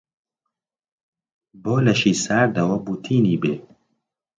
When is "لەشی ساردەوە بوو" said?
1.85-3.01